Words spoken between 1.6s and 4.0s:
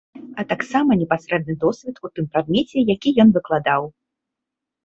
досвед у тым прадмеце, які ён выкладаў.